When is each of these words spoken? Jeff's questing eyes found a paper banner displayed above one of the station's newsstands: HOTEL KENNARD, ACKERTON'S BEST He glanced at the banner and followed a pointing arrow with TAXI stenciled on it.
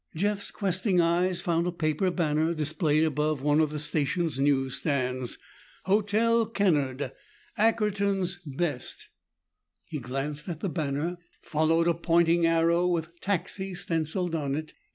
Jeff's 0.15 0.49
questing 0.49 0.99
eyes 0.99 1.41
found 1.41 1.67
a 1.67 1.71
paper 1.71 2.09
banner 2.09 2.55
displayed 2.55 3.03
above 3.03 3.43
one 3.43 3.59
of 3.59 3.69
the 3.69 3.77
station's 3.77 4.39
newsstands: 4.39 5.37
HOTEL 5.85 6.47
KENNARD, 6.47 7.11
ACKERTON'S 7.59 8.39
BEST 8.43 9.09
He 9.85 9.99
glanced 9.99 10.49
at 10.49 10.59
the 10.61 10.69
banner 10.69 11.07
and 11.07 11.17
followed 11.43 11.87
a 11.87 11.93
pointing 11.93 12.47
arrow 12.47 12.87
with 12.87 13.19
TAXI 13.21 13.75
stenciled 13.75 14.33
on 14.33 14.55
it. 14.55 14.73